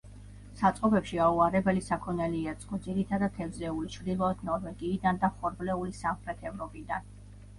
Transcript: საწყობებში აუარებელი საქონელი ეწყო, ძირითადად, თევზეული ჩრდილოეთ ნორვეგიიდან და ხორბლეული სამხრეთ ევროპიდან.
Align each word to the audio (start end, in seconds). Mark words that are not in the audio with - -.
საწყობებში 0.59 1.19
აუარებელი 1.25 1.83
საქონელი 1.89 2.39
ეწყო, 2.53 2.79
ძირითადად, 2.87 3.35
თევზეული 3.37 3.91
ჩრდილოეთ 3.97 4.41
ნორვეგიიდან 4.49 5.21
და 5.25 5.29
ხორბლეული 5.37 5.95
სამხრეთ 5.99 6.43
ევროპიდან. 6.53 7.09